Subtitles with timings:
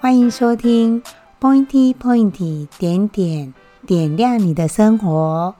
[0.00, 1.02] 欢迎收听
[1.40, 3.52] Pointy Pointy 点点
[3.84, 5.56] 点亮你的生活。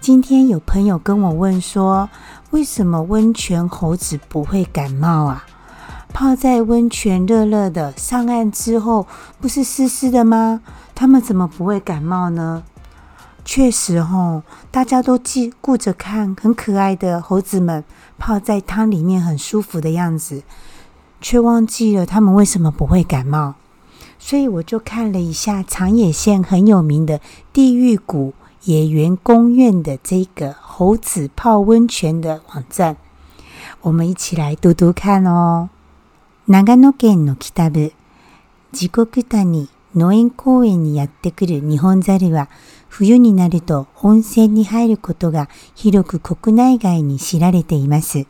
[0.00, 2.08] 今天有朋友跟我问说，
[2.50, 5.44] 为什么温泉猴子不会感冒啊？
[6.12, 9.06] 泡在温泉热热的，上岸之后
[9.40, 10.60] 不是湿湿的吗？
[10.96, 12.64] 他们怎么不会感冒呢？
[13.44, 14.42] 确实吼，
[14.72, 17.84] 大家都记顾着看很可爱的猴子们
[18.18, 20.42] 泡在汤里面很舒服的样子，
[21.20, 23.54] 却忘记了他们为什么不会感冒。
[24.18, 27.20] 所以我就看了一下长野县很有名的
[27.52, 32.96] 地狱谷野原公园的这个猴子泡温泉的网站。
[33.82, 35.70] 我们一起来读读看哦。
[36.46, 37.92] 長野県の北部、
[38.72, 42.48] 地獄谷農園公園にやってくる日本ザルは、
[42.90, 48.26] 冬になると温泉に入ることが広く国内外に知られています。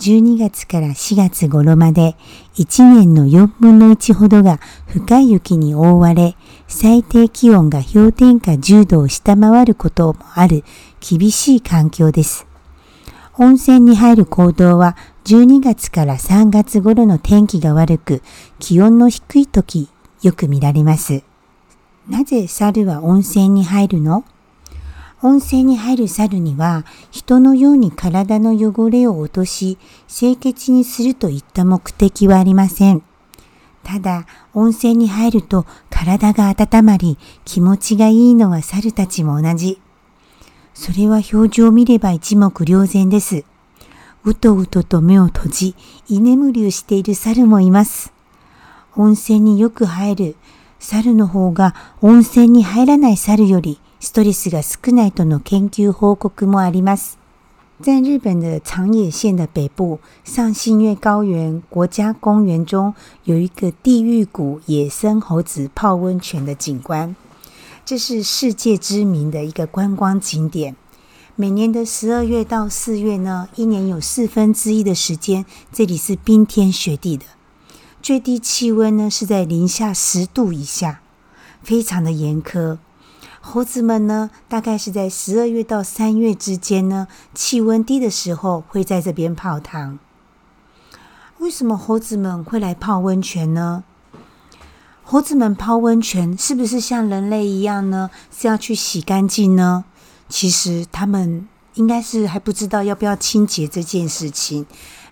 [0.00, 2.14] 12月から4月頃まで
[2.54, 6.36] 1年の4分の1ほどが深い雪に覆われ、
[6.68, 10.62] 最低気温が氷点下10度を下回ることもある
[11.00, 12.46] 厳しい環境です。
[13.38, 18.22] 温泉に入る行動は12月から3月頃の天気が悪く、
[18.60, 19.88] 気温の低い時
[20.22, 21.22] よく見られます。
[22.08, 24.24] なぜ猿は温泉に入るの
[25.20, 33.02] 温泉に入る猿には、人のように体の汚れを落とし、清潔にするといった目的はありません。
[33.82, 39.80] ただ、温泉に入ると体が温まり、気持ちがいいのは猿たちも同じ。
[40.72, 43.44] それは表情を見れば一目瞭然です。
[44.24, 45.74] うとうとと目を閉じ、
[46.08, 48.12] 居眠りをしている猿もいます。
[48.94, 50.36] 温泉によく入る
[50.78, 57.18] 猿の方が温泉に入らない猿よりストレスが少ないとの研究報告もあります。
[57.80, 67.16] 在日本的长野县的北部，上信越高原国家公园中有一个地狱谷野生猴子泡温泉的景观，
[67.84, 70.76] 这是世界知名的一个观光景点。
[71.34, 77.24] 每年的十二月到四月呢，一年有四分之一的时间，这里是冰天雪地的，
[78.00, 81.00] 最低气温呢是在零下十度以下，
[81.62, 82.78] 非常的严苛。
[83.50, 89.98] 猴子们呢，大概是在十二月到三月之间呢，气温低的时候会在这边泡汤。
[91.38, 93.84] 为什么猴子们会来泡温泉呢？
[95.02, 98.10] 猴子们泡温泉是不是像人类一样呢？
[98.30, 99.86] 是要去洗干净呢？
[100.28, 104.66] 其实他们应该是还不知道要不要清洁这件事情，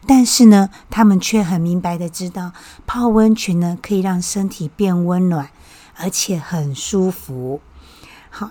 [0.07, 2.53] 但是呢，他们却很明白的知道
[2.87, 5.49] 泡温泉呢可以让身体变温暖，
[5.97, 7.63] 而且很舒服。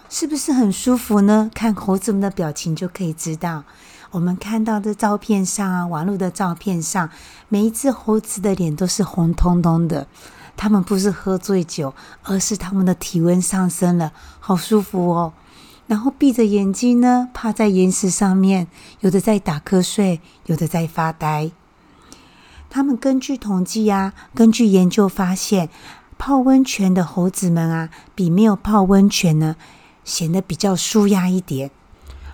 [0.10, 1.50] 是不是很舒服呢？
[1.54, 3.64] 看猴子们的表情就可以知道。
[4.12, 7.10] 我们看到的照片上，啊，网络的照片上，
[7.50, 10.08] 每一只猴子的脸都是红彤彤的。
[10.58, 15.34] 它们不是喝醉酒，而是它们的体温上升了，好舒服哦。
[15.88, 18.66] 然后闭着眼睛呢，趴在岩石上面，
[19.02, 21.52] 有的在打瞌睡，有的在发呆。
[22.70, 25.70] 他们根据统计啊，根据研究发现。
[26.18, 29.56] 泡温泉的猴子们啊，比没有泡温泉呢，
[30.04, 31.72] 显得比较舒压一点。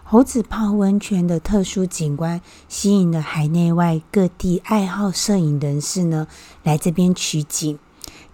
[0.04, 6.28] 猴子泡温泉的特殊景观，吸引了海内外各地爱好摄影人士呢，
[6.64, 7.80] 来这边取景。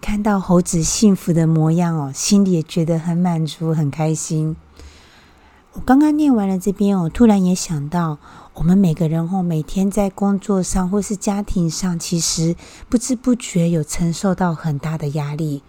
[0.00, 4.56] 看到猴子幸福的模样哦，心里也觉得很满足，很开心。
[5.72, 8.18] 我刚刚念完了这边哦，突然也想到。
[8.58, 12.56] 我们每个人哦，每天在工作上或是家庭上，其实
[12.88, 15.62] 不知不觉有承受到很大的压力。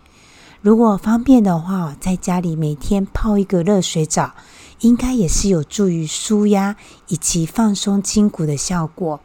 [0.62, 4.34] 如果方便的话，在家里每天泡一个热水澡，
[4.80, 6.76] 应该也是有助于舒压
[7.10, 9.20] 以及放松筋骨的效果。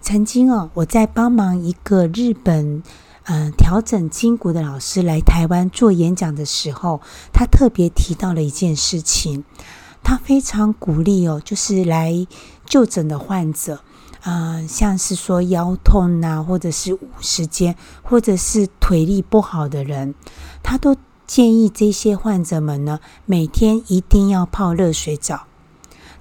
[0.00, 2.84] 曾经哦，我在帮忙一个日本
[3.24, 7.00] 嗯调整筋骨的老师来台湾做演讲的时候，
[7.32, 9.42] 他特别提到了一件事情。
[10.04, 12.26] 他非常鼓励哦，就是来
[12.66, 13.80] 就诊的患者，
[14.24, 20.14] 嗯，像是说腰痛啊，或者是五十肩，或者是腿力不好的人，
[20.62, 20.94] 他都
[21.26, 25.46] 建议这些患者们呢，每天一定要泡热水澡。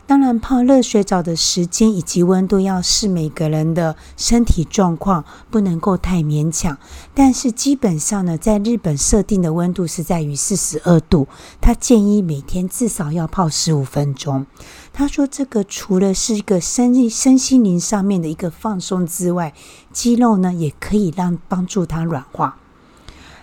[0.05, 6.77] 当然，泡热水澡的时间以及温度要视每个人的身体状况，不能够太勉强。
[7.13, 11.29] 但是基本上呢，在日本设定的温度是在于四十二度，
[11.61, 14.45] 他建议每天至少要泡十五分钟。
[14.91, 19.53] 他说，这个除了是一个身身心灵上面的一个放松之外，
[19.94, 22.57] 肌肉呢也可以让帮助它软化。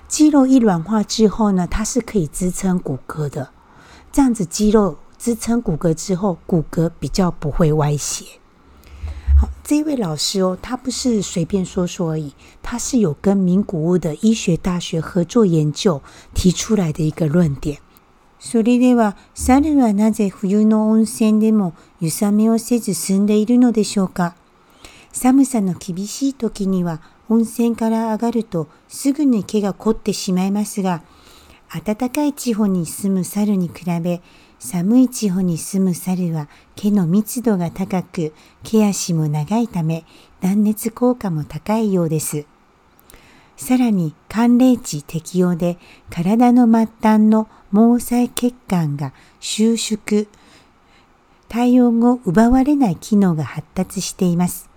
[0.07, 3.49] 肌肉一软化之后呢，它是可以支撑骨骼的。
[4.13, 4.99] 这样子，肌肉。
[5.23, 8.25] 支撑骨骼之后，骨骼比较不会歪斜。
[9.39, 12.33] 好，这一位老师哦，他不是随便说说而已，
[12.63, 16.01] 他是有跟名古屋的医学大学合作研究
[16.33, 17.81] 提出来的一个论点。
[18.41, 24.35] それでは、猿はなぜ冬の温泉でも湯冷めをせず進んでいるのでしょうか
[25.13, 31.03] 寒さの厳しい時には温泉から上がるとすぐに毛が凝ってしまいますが、
[31.85, 34.23] 暖かい地方に住む猿に比べ、
[34.63, 36.47] 寒い地方に住む猿は
[36.77, 40.05] 毛の密度が高く、毛足も長いため
[40.43, 42.45] 断熱効果も高いようです。
[43.57, 45.79] さらに寒冷地適用で
[46.11, 50.27] 体の末端の毛細血管が収縮、
[51.49, 54.69] 体温を奪われない機能が発達しています。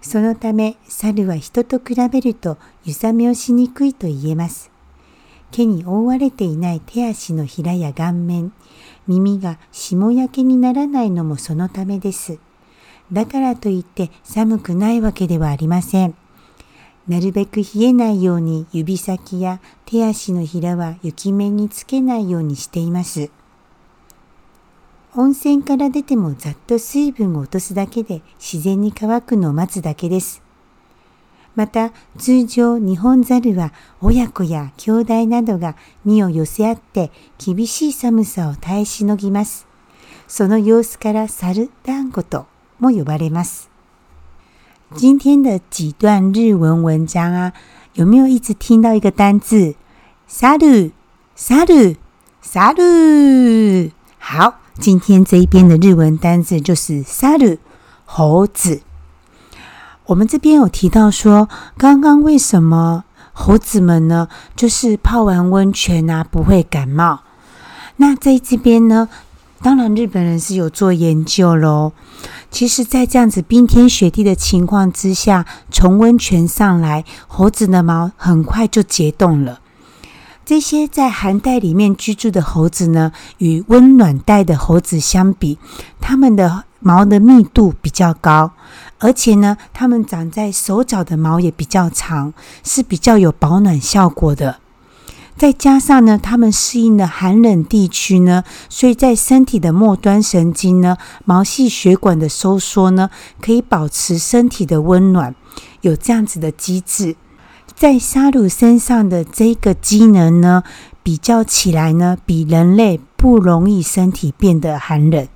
[0.00, 4.70] そのため、猿は人と比べると湯冷めをしにくいと言えます。
[5.50, 8.52] 手に覆われていない手足のひらや顔面、
[9.06, 12.38] 耳が霜焼けにならないのもそのためです。
[13.12, 16.14] だからといって寒くないわけではありません。
[17.08, 23.30] なるべく冷えないように指先や手足のひらは雪面につけないようにしています。
[25.16, 30.42] 温泉から出てもざっと水分を落とすだけで自然に乾くのを待つだけです。
[31.58, 35.74] また通常日本猿は親子や兄弟などが
[36.04, 37.10] 身を寄せ合って
[37.44, 39.66] 厳しい寒さを耐えしのぎます。
[40.28, 42.46] その様子から猿団子と
[42.78, 43.68] も呼ばれます。
[45.00, 47.52] 今天的几段日文文章啊，
[47.94, 49.74] 有没有一直听到一个单字？
[50.28, 50.92] 猿、
[51.34, 51.96] 猿、
[52.40, 53.90] 猿。
[54.20, 57.58] 好，今天这一边的日文单字就是猿，
[58.06, 58.82] 猴子。
[60.08, 67.20] 我们这边有提到说，刚刚为什么猴子们呢，就是泡完温泉啊不会感冒？
[67.96, 69.10] 那在这边呢，
[69.60, 71.92] 当然日本人是有做研究喽。
[72.50, 79.60] 其实，在这样子冰天雪地的情况之下，从温泉上来，猴子的毛很快就解冻了。
[80.46, 85.58] 这些在寒带里面居住的猴子呢，与温暖带的猴子相比，
[86.00, 88.52] 他们的毛的密度比较高，
[89.00, 92.32] 而且呢，它们长在手脚的毛也比较长，
[92.62, 94.58] 是比较有保暖效果的。
[95.36, 103.10] 再加上呢，它们适应了寒冷地区呢，所以在身体的末端神经呢，毛细血管的收缩呢，
[103.40, 105.34] 可以保持身体的温暖，
[105.82, 107.14] 有这样子的机制。
[107.76, 110.64] 在沙鲁身上的这个机能呢，
[111.04, 115.28] 比较起来呢，比人类不容易身体变得寒冷。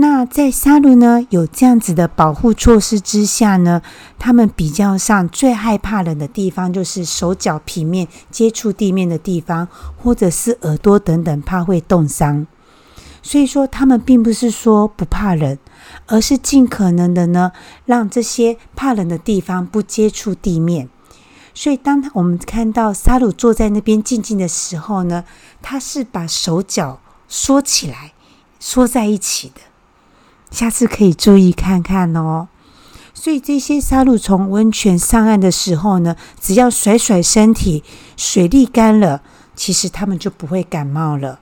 [0.00, 3.82] 那在沙鹿呢，有这样子的保护措施之下呢，
[4.18, 9.68] 他们比较上最害怕冷的地方，就是手脚皮面接触地面的地方，
[10.02, 12.46] 或者是耳朵等等，怕会冻伤。
[13.20, 15.58] 所以说，他们并不是说不怕冷，
[16.06, 17.52] 而是尽可能的呢，
[17.84, 20.88] 让这些怕冷的地方不接触地面。
[21.52, 25.24] 所以，当我们看到沙鲁坐在那边静静的时候呢，
[25.60, 28.14] 他是把手脚缩起来，
[28.58, 29.60] 缩在一起的。
[30.50, 32.48] 下次可以注意看看哦。
[33.14, 37.84] 所以这些沙蠕从温泉上岸的时候呢，只要甩甩身体，
[38.16, 39.22] 水沥干了，
[39.54, 41.40] 其实他们就不会感冒了。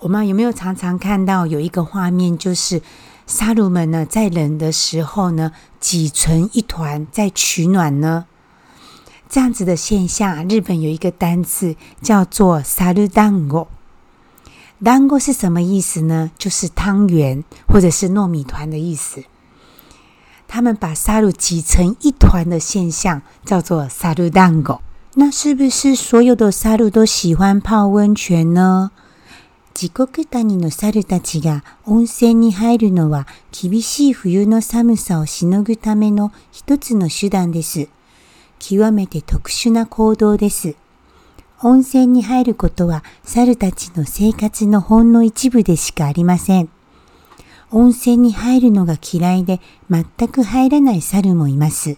[0.00, 2.82] 我们有没有常常看到有一个画面，就是
[3.26, 8.26] 沙蠕们呢在冷的时候呢挤成一团在取暖呢？
[9.28, 13.68] 这样子的现象，日本有一个单词叫做沙蠕蛋糕”。
[14.82, 16.30] 団子是什么意思呢？
[16.38, 19.24] 就是汤圆或者是糯米团的意思。
[20.48, 24.76] 他们把沙鲁挤成一团的现象叫做沙鲁団子。
[25.18, 28.90] 那是不是所有的サル都喜欢泡温泉呢？
[29.72, 30.26] 地獄谷
[30.58, 37.88] の猿たちが温泉に入るのは厳しい冬の寒さをしのぐための一つの手段です。
[38.58, 40.74] 極めて特殊な行動です。
[41.60, 46.68] 温泉に入ることは猿たちの生活のほんの一部でしかありません。
[47.70, 49.60] 温泉に入るのが嫌いで
[49.90, 51.96] 全く入らない猿もいます。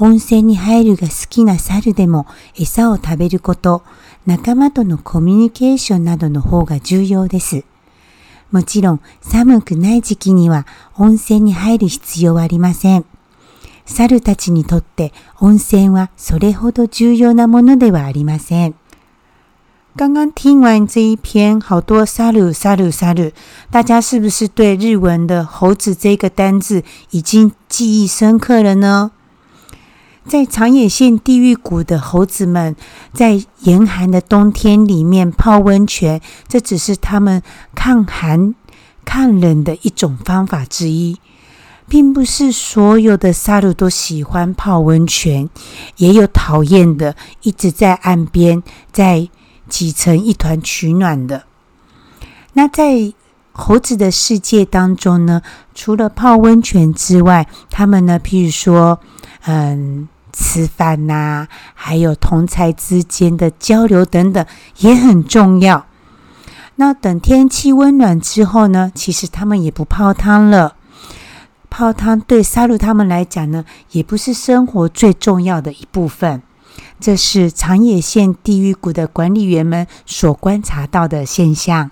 [0.00, 2.26] 温泉に入るが好きな猿でも
[2.58, 3.82] 餌を食べること、
[4.26, 7.64] 仲間とのコミュニケーションなどの方が重要です。
[8.50, 13.04] もちろん寒くない時期には温泉に入る必要はありません。
[13.88, 18.74] 猿ルたちにとって温泉はそれほど重要なものではありません。
[19.96, 22.04] ガガンティンワンズイピエンハド
[23.70, 29.10] 大家是不是对日文的猴子这个单字已经记忆深刻了呢？
[30.24, 32.76] 在长野县地狱谷的猴子们，
[33.12, 37.42] 在严寒的冬天里面泡温泉，这只是他们
[37.74, 38.54] 抗寒、
[39.04, 41.18] 抗冷的一种方法之一。
[41.88, 45.48] 并不是所有的沙鲁都喜欢泡温泉，
[45.96, 49.28] 也有讨厌的，一直在岸边在
[49.68, 51.44] 挤成一团取暖的。
[52.52, 53.12] 那在
[53.52, 55.40] 猴子的世界当中呢，
[55.74, 59.00] 除了泡温泉之外，他们呢，譬如说，
[59.46, 64.44] 嗯，吃饭呐，还有同才之间的交流等等，
[64.80, 65.86] 也很重要。
[66.76, 70.74] 那等天气温暖之后呢，其实他们也不泡汤了。
[71.70, 76.42] 泡汤对沙鹿他们来讲呢，也不是生活最重要的一部分。
[77.00, 81.90] 这是长野县地狱谷的管理员们所观察到的现象。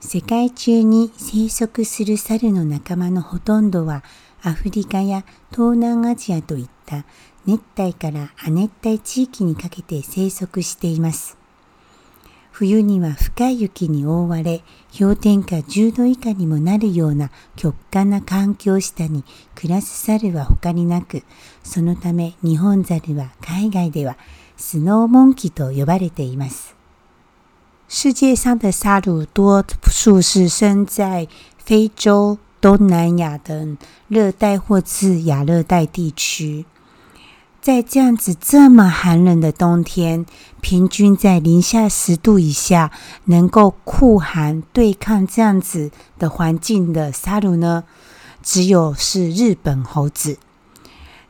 [0.00, 4.02] 世界中に生息するサの仲間のほとんどは、
[4.42, 7.04] アフリカや東南アジアといった
[7.46, 11.36] 熱帯から亜熱帯地域にかけて生息しています。
[12.58, 14.62] 冬には深い雪に覆われ、
[14.98, 21.22] 氷点下10度以下にもなるような極寒な環境下に暮らす猿は他になく、
[21.62, 24.16] そのため日本猿は海外では
[24.56, 26.74] スノーモンキと呼ばれています。
[27.88, 31.28] 世界上的萨鲁多数是生在
[31.66, 33.76] 非洲、东南亚等
[34.08, 36.64] 热带或自亚热带地区。
[37.66, 40.24] 在这样子这么寒冷的冬天，
[40.60, 42.92] 平均在零下十度以下，
[43.24, 47.82] 能够酷寒对抗这样子的环境的沙鲁呢，
[48.40, 50.38] 只有是日本猴子。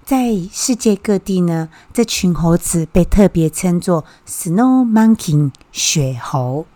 [0.04, 6.66] 在世界各地呢，这群猴子被特别称作 Snow Monkey 雪猴。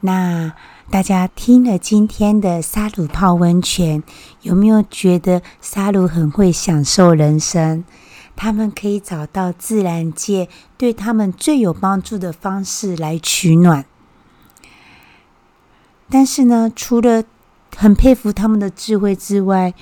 [0.00, 0.52] 那
[0.90, 4.02] 大家听了今天的沙鲁泡温泉。
[4.42, 7.84] 有没有觉得沙鲁很会享受人生？
[8.34, 13.84] 他们可以找到自然界对他们最有帮助的方式来取暖。
[16.10, 17.22] 但是呢，除了
[17.76, 19.74] 很佩服他们的智慧之外，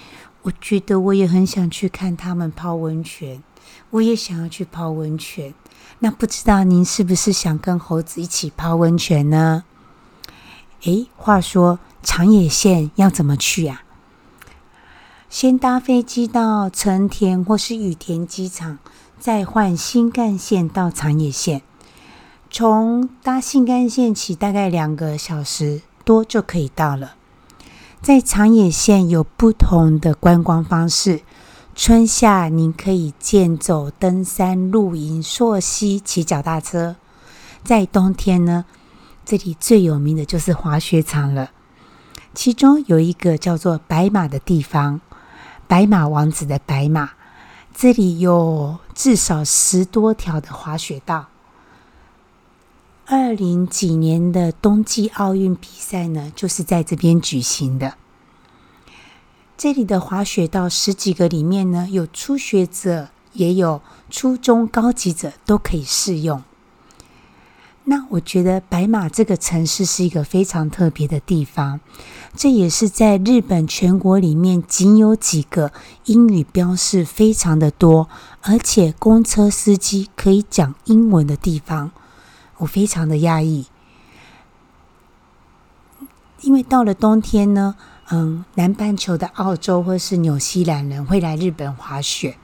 [0.43, 3.43] 我觉得我也很想去看他们泡温泉。
[3.91, 5.55] 我也想要去泡温泉。
[6.01, 9.65] 那不知道您是不是想跟猴子一起泡温泉呢？
[10.83, 13.83] 诶，话说长野县要怎么去呀？
[15.31, 18.79] 先搭飞机到成田或是羽田机场，
[19.21, 21.63] 再换新干线到长野线。
[22.51, 27.15] 从搭新干线起，大概两个小时多就可以到了。
[28.03, 31.21] 在长野县有不同的观光方式，
[31.77, 36.97] 春夏您可以健走、登山、露营、溯溪、骑脚踏车。
[37.63, 38.65] 在冬天呢，
[39.25, 41.53] 这里最有名的就是滑雪场了，
[42.35, 45.01] 其中有一个叫做白马的地方。
[45.71, 47.13] 白马王子的白马，
[47.77, 51.29] 这里有至少十多条的滑雪道。
[53.07, 57.95] 二零几年的冬季奥运比赛呢，就是在这边举行的。
[59.57, 66.43] 这里的滑雪道十几个里面呢，有初学者，也有初中高级者，都可以适用。
[67.85, 71.81] 那我觉得白马这个城市是一个非常特别的地方，
[72.37, 75.73] 这也是在日本全国里面仅有几个
[76.05, 78.09] 英语标示非常的多，
[78.43, 81.91] 而且公车司机可以讲英文的地方。
[82.59, 83.65] 我非常的讶异，
[86.43, 87.75] 因为到了冬天呢，
[88.11, 92.37] 嗯，南半球的澳洲或是纽西兰人会来日本滑雪，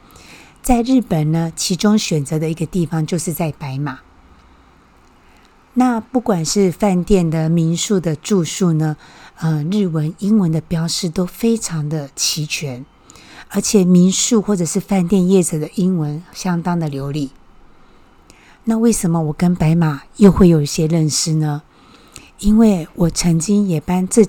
[0.62, 3.98] 在日本呢，其中选择的一个地方就是在白马。
[5.78, 8.96] 那不管是饭店的民宿的住宿呢，
[9.38, 12.84] 呃，日文、英文的标示都非常的齐全，
[13.50, 17.30] 而且民宿或者是饭店业者的英文相当的流利。
[18.64, 21.60] 那为什么我跟白马又会有一些认识呢？
[22.38, 24.24] 因为我曾经也帮这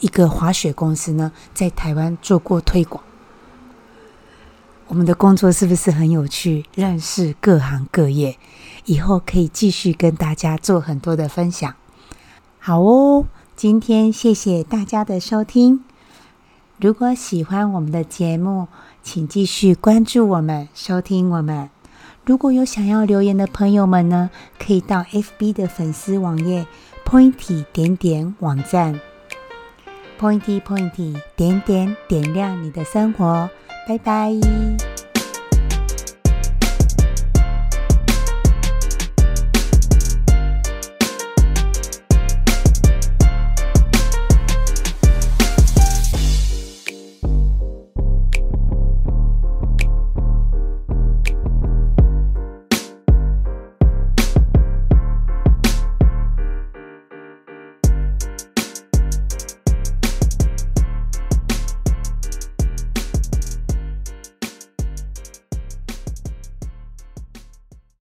[0.00, 3.04] 一个滑雪公司呢，在台湾做过推广。
[4.88, 6.64] 我们的工作是不是很有趣？
[6.74, 8.38] 认识各行各业。
[8.86, 11.74] 以后可以继续跟大家做很多的分享，
[12.58, 13.26] 好哦！
[13.56, 15.84] 今天谢谢大家的收听。
[16.78, 18.68] 如果喜欢我们的节目，
[19.02, 21.68] 请继续关注我们、收听我们。
[22.24, 26.66] 如果有想要留言的朋友们呢，可以到 FB 的粉丝网页
[27.04, 29.00] Pointy 点点网站
[30.20, 33.50] ，Pointy Pointy 点点点亮你的生活，
[33.88, 34.85] 拜拜。